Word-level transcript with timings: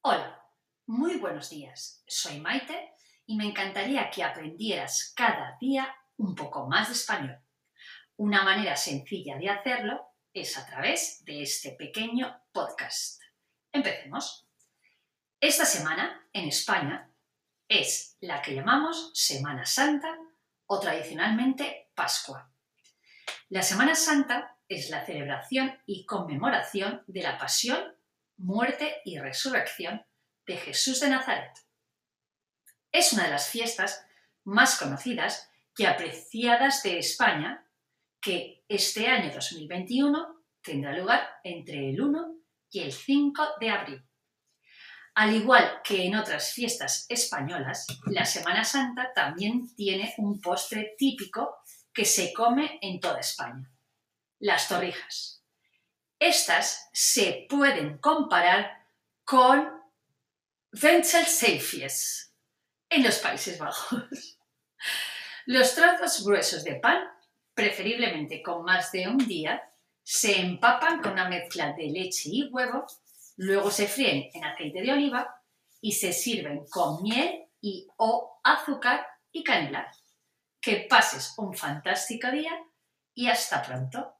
Hola, 0.00 0.46
muy 0.86 1.16
buenos 1.16 1.50
días. 1.50 2.04
Soy 2.06 2.38
Maite 2.38 2.94
y 3.26 3.36
me 3.36 3.46
encantaría 3.46 4.08
que 4.10 4.22
aprendieras 4.22 5.12
cada 5.16 5.56
día 5.60 5.92
un 6.16 6.36
poco 6.36 6.68
más 6.68 6.86
de 6.86 6.94
español. 6.94 7.36
Una 8.16 8.44
manera 8.44 8.76
sencilla 8.76 9.36
de 9.36 9.50
hacerlo 9.50 10.00
es 10.32 10.56
a 10.56 10.64
través 10.66 11.24
de 11.24 11.42
este 11.42 11.72
pequeño 11.72 12.44
podcast. 12.52 13.20
Empecemos. 13.72 14.46
Esta 15.40 15.64
semana 15.64 16.28
en 16.32 16.46
España 16.46 17.10
es 17.66 18.16
la 18.20 18.40
que 18.40 18.54
llamamos 18.54 19.10
Semana 19.14 19.66
Santa 19.66 20.16
o 20.66 20.78
tradicionalmente 20.78 21.90
Pascua. 21.96 22.48
La 23.48 23.62
Semana 23.62 23.96
Santa 23.96 24.58
es 24.68 24.90
la 24.90 25.04
celebración 25.04 25.76
y 25.86 26.06
conmemoración 26.06 27.02
de 27.08 27.22
la 27.22 27.36
pasión 27.36 27.97
muerte 28.38 29.02
y 29.04 29.18
resurrección 29.18 30.02
de 30.46 30.56
Jesús 30.56 31.00
de 31.00 31.10
Nazaret. 31.10 31.52
Es 32.90 33.12
una 33.12 33.24
de 33.24 33.30
las 33.30 33.50
fiestas 33.50 34.06
más 34.44 34.78
conocidas 34.78 35.50
y 35.76 35.84
apreciadas 35.84 36.82
de 36.82 36.98
España 36.98 37.66
que 38.20 38.64
este 38.68 39.06
año 39.06 39.32
2021 39.32 40.42
tendrá 40.62 40.96
lugar 40.96 41.28
entre 41.44 41.90
el 41.90 42.00
1 42.00 42.36
y 42.70 42.80
el 42.80 42.92
5 42.92 43.46
de 43.60 43.70
abril. 43.70 44.04
Al 45.14 45.34
igual 45.34 45.80
que 45.82 46.06
en 46.06 46.14
otras 46.14 46.52
fiestas 46.52 47.04
españolas, 47.08 47.86
la 48.06 48.24
Semana 48.24 48.64
Santa 48.64 49.12
también 49.14 49.74
tiene 49.74 50.14
un 50.18 50.40
postre 50.40 50.94
típico 50.96 51.56
que 51.92 52.04
se 52.04 52.32
come 52.32 52.78
en 52.82 53.00
toda 53.00 53.18
España, 53.18 53.68
las 54.38 54.68
torrijas. 54.68 55.37
Estas 56.18 56.88
se 56.92 57.46
pueden 57.48 57.98
comparar 57.98 58.86
con 59.24 59.70
Wenzelselfies 60.72 62.34
en 62.88 63.04
los 63.04 63.18
Países 63.18 63.58
Bajos. 63.58 64.00
Los 65.46 65.74
trozos 65.74 66.26
gruesos 66.26 66.62
de 66.62 66.74
pan, 66.74 66.98
preferiblemente 67.54 68.42
con 68.42 68.64
más 68.64 68.92
de 68.92 69.08
un 69.08 69.16
día, 69.16 69.62
se 70.02 70.40
empapan 70.40 71.00
con 71.00 71.12
una 71.12 71.28
mezcla 71.28 71.72
de 71.72 71.84
leche 71.84 72.28
y 72.30 72.48
huevo, 72.50 72.84
luego 73.36 73.70
se 73.70 73.86
fríen 73.86 74.28
en 74.34 74.44
aceite 74.44 74.82
de 74.82 74.92
oliva 74.92 75.42
y 75.80 75.92
se 75.92 76.12
sirven 76.12 76.66
con 76.68 77.02
miel 77.02 77.46
y 77.62 77.86
o 77.96 78.40
azúcar 78.44 79.06
y 79.32 79.42
canela. 79.42 79.90
Que 80.60 80.86
pases 80.88 81.32
un 81.38 81.54
fantástico 81.54 82.30
día 82.30 82.52
y 83.14 83.28
hasta 83.28 83.62
pronto. 83.62 84.17